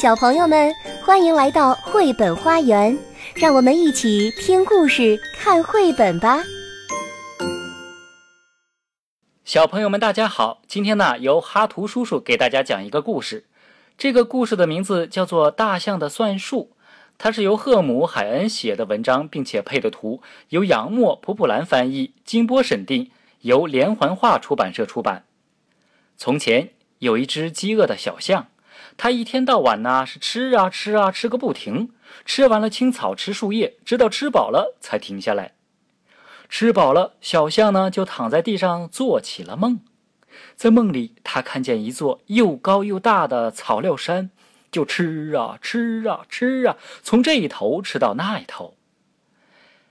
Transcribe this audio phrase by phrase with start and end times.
[0.00, 0.72] 小朋友们，
[1.04, 2.96] 欢迎来到绘本花园，
[3.34, 6.38] 让我们一起听故事、看绘本吧。
[9.44, 10.62] 小朋友们，大家好！
[10.68, 13.46] 今天呢，由哈图叔叔给大家讲一个故事。
[13.96, 16.70] 这个故事的名字叫做《大象的算术》，
[17.18, 23.10] 它是由赫姆·海恩写的文章，并且配的图，由杨默·普普兰翻译，金波审定，
[23.40, 25.24] 由连环画出版社出版。
[26.16, 26.68] 从前
[27.00, 28.46] 有一只饥饿的小象。
[28.96, 31.90] 他一天到晚呢是吃啊吃啊吃个不停，
[32.24, 35.52] 吃完了青草，吃树叶，直到吃饱了才停下来。
[36.48, 39.80] 吃饱了，小象呢就躺在地上做起了梦。
[40.56, 44.30] 在梦里，他看见一座又高又大的草料山，
[44.70, 48.74] 就吃啊吃啊吃啊，从这一头吃到那一头。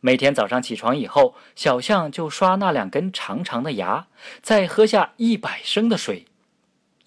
[0.00, 4.06] 每天早上起床以后，小象就刷那两根长长的牙，
[4.40, 6.26] 再喝下一百升的水。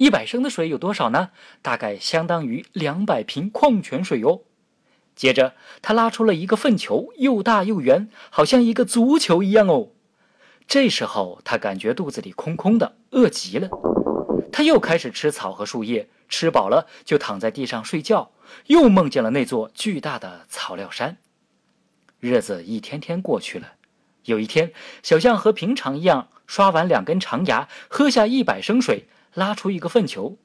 [0.02, 1.30] 一百升的水有多少呢？
[1.62, 4.42] 大概相当于两百瓶矿泉水哟。
[5.16, 9.90] 接着，他拉出了一个粪球，又大又圆，好像一个足球一样哦。
[10.66, 13.70] 这时候，他感觉肚子里空空的，饿极了。
[14.52, 18.32] 他又开始吃草和树叶，吃饱了就躺在地上睡觉，
[18.66, 21.18] 又梦见了那座巨大的草料山。
[22.20, 23.74] 日子一天天过去了。
[24.24, 29.06] 有一天，小象和平常一样，刷完两根长牙，喝下一百升水。
[29.34, 30.38] 拉出一个粪球，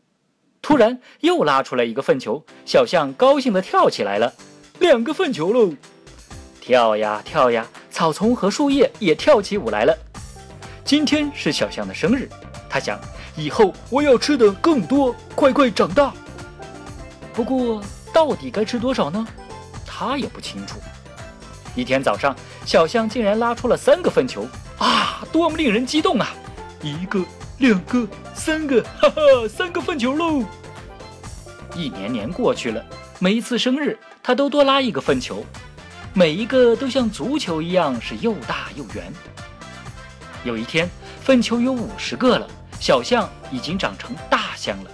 [0.62, 4.32] 突然又拉出来一个粪球，小象高兴地跳起来了，
[4.78, 5.74] 两个粪球喽！
[6.60, 9.96] 跳呀跳呀，草丛和树叶也跳起舞来了。
[10.84, 12.28] 今天是小象的生日，
[12.68, 13.00] 他想，
[13.36, 16.12] 以后我要吃的更多，快快长大。
[17.32, 19.26] 不过，到底该吃多少呢？
[19.84, 20.78] 他也不清楚。
[21.74, 24.46] 一天早上，小象竟然拉出了三个粪球，
[24.78, 26.32] 啊，多么令人激动啊！
[26.82, 27.20] 一个。
[27.58, 30.44] 两个，三个，哈哈，三个粪球喽！
[31.74, 32.84] 一年年过去了，
[33.18, 35.42] 每一次生日，他都多拉一个粪球，
[36.12, 39.10] 每一个都像足球一样，是又大又圆。
[40.44, 40.88] 有一天，
[41.22, 42.46] 粪球有五十个了，
[42.78, 44.90] 小象已经长成大象了。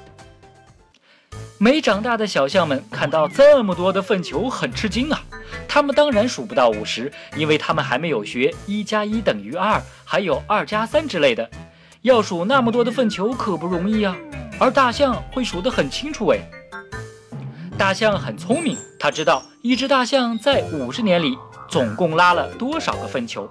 [1.59, 5.21] 没长大的小象们看到这么多的粪球，很吃惊啊！
[5.67, 11.51] 他们当然数不到五十，因为他们还没有学一加一等于二，还有二加三之类的。
[12.03, 14.17] 要数那么多的粪球可不容易啊，
[14.59, 16.39] 而大象会数得很清楚哎。
[17.79, 23.49] 大象很聪明，它知道一只大象在五十年里总共拉了多少个粪球。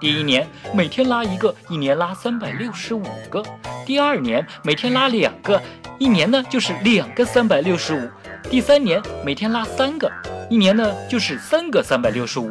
[0.00, 0.44] 第一年
[0.74, 3.40] 每天拉一个，一年拉三百六十五个；
[3.86, 5.62] 第二年每天拉两个，
[6.00, 8.08] 一年呢就是两个三百六十五；
[8.50, 10.10] 第三年每天拉三个，
[10.50, 12.50] 一年呢就是三个三百六十五；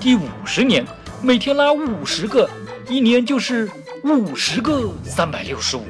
[0.00, 0.82] 第五十年
[1.20, 2.48] 每天拉五十个，
[2.88, 3.70] 一年就是。
[4.14, 5.84] 五十个三百六十五，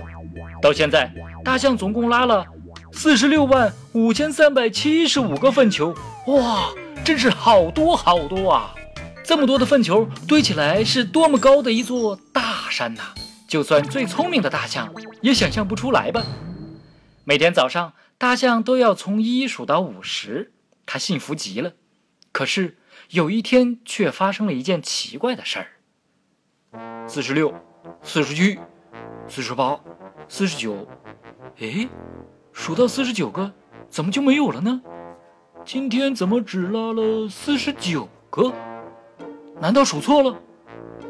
[0.62, 1.12] 到现在，
[1.44, 2.46] 大象总共拉了
[2.92, 5.94] 四十六万五千三百七十五个粪球，
[6.28, 6.70] 哇，
[7.04, 8.74] 真是好多好多啊！
[9.24, 13.14] 这么多的粪球堆起来，是多么高的一座大山呐！
[13.46, 16.24] 就算最聪明的大象也想象不出来吧。
[17.24, 20.52] 每天早上，大象都要从一数到五十，
[20.86, 21.72] 它幸福极了。
[22.32, 22.78] 可是
[23.10, 25.58] 有一天，却发生了一件奇怪的事
[26.70, 27.54] 儿：四十六。
[28.02, 28.58] 四十七，
[29.28, 29.78] 四十八，
[30.28, 30.86] 四十九，
[31.60, 31.88] 哎，
[32.52, 33.52] 数到四十九个，
[33.88, 34.80] 怎么就没有了呢？
[35.64, 38.52] 今天怎么只拉了四十九个？
[39.60, 40.36] 难道数错了？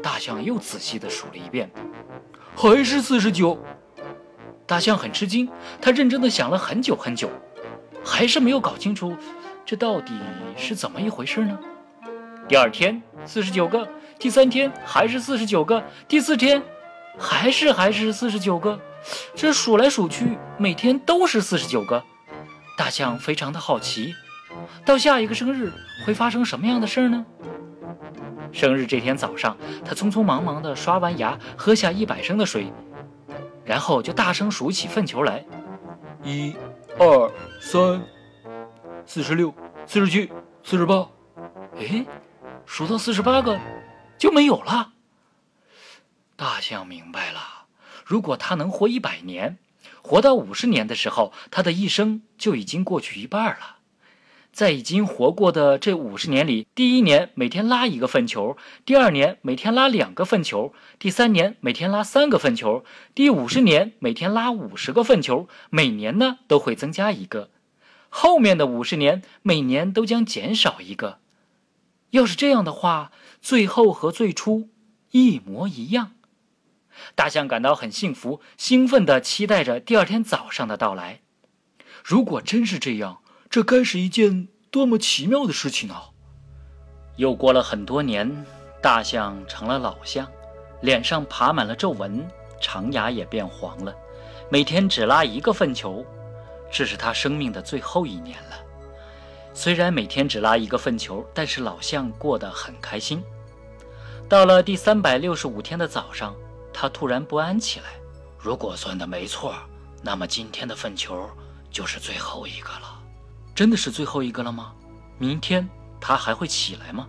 [0.01, 1.69] 大象又仔细的数了一遍，
[2.55, 3.57] 还是四十九。
[4.65, 5.49] 大象很吃惊，
[5.81, 7.29] 他认真的想了很久很久，
[8.03, 9.15] 还是没有搞清楚
[9.65, 10.13] 这到底
[10.55, 11.57] 是怎么一回事呢？
[12.47, 13.87] 第二天，四十九个。
[14.17, 16.63] 第三天还是四十九个，第四天
[17.19, 18.79] 还是还是四十九个，
[19.35, 22.03] 这数来数去，每天都是四十九个。
[22.77, 24.15] 大象非常的好奇，
[24.85, 25.71] 到下一个生日
[26.05, 27.25] 会发生什么样的事儿呢？
[28.51, 29.55] 生日这天早上，
[29.85, 32.71] 他匆匆忙忙地刷完牙，喝下一百升的水，
[33.65, 35.45] 然后就大声数起粪球来：
[36.23, 36.55] 一、
[36.97, 38.01] 二、三、
[39.05, 39.53] 四十六、
[39.85, 40.31] 四十七、
[40.63, 41.07] 四十八。
[41.79, 42.03] 哎，
[42.67, 43.59] 数到四十八个。
[44.17, 44.93] 就没有了。
[46.35, 47.67] 大象明白了，
[48.03, 49.59] 如果他能活一百年，
[50.01, 53.77] 活到五十年的时候，他的一生就已经过去一半了。
[54.51, 67.51] 在已经活过的这五十年里，第一年每天拉一个粪球，第二年每天拉两个粪球，第三年每天拉三个粪球，第五十年每天拉五十个粪球，每年呢都会增加一个，
[68.09, 71.19] 后面的五十年每年都将减少一个。
[72.11, 73.11] 要是这样的话，
[73.41, 74.69] 最后和最初
[75.11, 76.11] 一模一样。
[77.13, 81.21] 大象感到很幸福，兴奋地期待着第二天早上的到来。
[82.03, 83.19] 如果真是这样，
[83.49, 86.09] 这该是一件多么奇妙的事情啊！
[87.17, 88.45] 又过了很多年，
[88.81, 90.27] 大象成了老象，
[90.81, 92.27] 脸上爬满了皱纹，
[92.61, 93.93] 长牙也变黄了，
[94.49, 96.05] 每天只拉一个粪球。
[96.71, 98.66] 这是他生命的最后一年了。
[99.57, 103.23] 虽然每天只拉一个粪球，但是老象过得很开心。
[104.29, 106.35] 到了第三百六十五天的早上，
[106.71, 107.85] 他突然不安起来。
[108.37, 109.55] 如果算的没错，
[110.03, 111.27] 那么今天的粪球
[111.71, 113.01] 就是最后一个了。
[113.55, 114.75] 真的是最后一个了吗？
[115.17, 115.67] 明天
[115.99, 117.07] 他还会起来吗？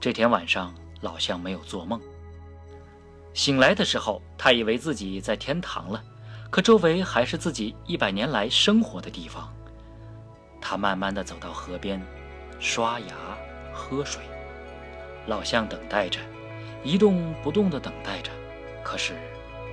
[0.00, 2.00] 这天晚上，老象没有做梦。
[3.34, 6.02] 醒来的时候，他以为自己在天堂了。
[6.48, 9.54] 可周围还是自己一百年来生活的地方。
[10.66, 12.00] 他慢慢的走到河边，
[12.58, 13.14] 刷牙、
[13.70, 14.22] 喝水。
[15.26, 16.18] 老象等待着，
[16.82, 18.30] 一动不动的等待着，
[18.82, 19.12] 可是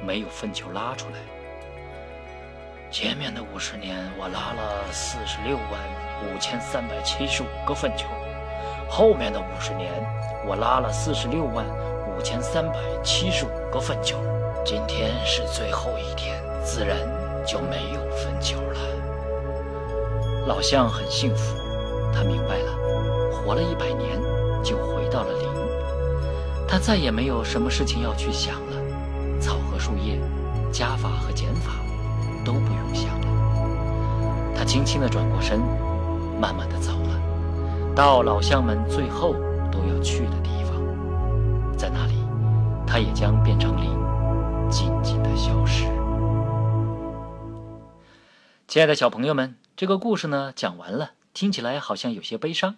[0.05, 1.15] 没有粪球拉出来。
[2.91, 5.79] 前面的五十年，我拉了四十六万
[6.25, 8.05] 五千三百七十五个粪球；
[8.89, 9.89] 后面的五十年，
[10.45, 11.65] 我拉了四十六万
[12.09, 14.17] 五千三百七十五个粪球。
[14.65, 16.35] 今天是最后一天。
[16.63, 16.95] 自然
[17.43, 19.10] 就没有粪球了。
[20.47, 21.55] 老象很幸福，
[22.13, 22.71] 他明白了，
[23.31, 24.19] 活了一百年
[24.63, 25.47] 就回到了零，
[26.67, 30.19] 他再也没有什么事情要去想了，草和树叶，
[30.71, 31.73] 加法和减法
[32.43, 33.27] 都不用想了。
[34.55, 35.59] 他轻轻地转过身，
[36.39, 39.33] 慢慢地走了，到老象们最后
[39.71, 40.75] 都要去的地方，
[41.77, 42.15] 在那里，
[42.85, 43.91] 他也将变成零，
[44.69, 45.85] 静静地消失。
[48.67, 52.75] 亲爱的小朋友们，这个故事呢讲完了，听起来好像有些悲伤。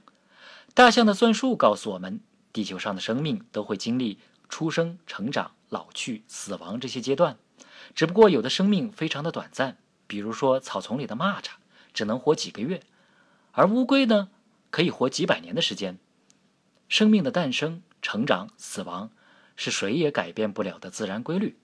[0.73, 2.21] 大象的算术告诉我们，
[2.53, 7.37] 地球上的生命都会经历出生、成长、老去、死亡这些阶段，
[7.93, 11.49] 只不过有的生命非常的短暂，比如说草丛里的蚂蚱
[11.93, 12.81] 只能活几个月，
[13.51, 14.29] 而乌龟呢
[14.71, 15.97] 可以活几百年的时间。
[16.87, 19.09] 生命的诞生、成长、死亡
[19.55, 21.57] 是谁也改变不了的自然规律。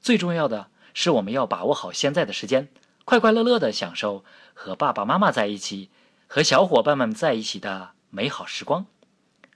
[0.00, 2.68] 最重要的是，我们要把握好现在的时间。
[3.04, 5.90] 快快乐乐的享受和爸爸妈妈在一起，
[6.26, 8.86] 和小伙伴们在一起的美好时光。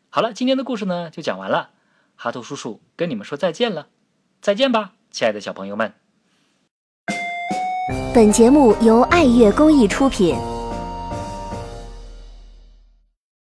[0.08, 1.70] 好了，今天的故事呢就讲完了，
[2.16, 3.88] 哈图叔叔跟你们说再见了，
[4.40, 5.93] 再见吧，亲爱的小朋友们。
[8.14, 10.56] 本节目由爱乐公益出品。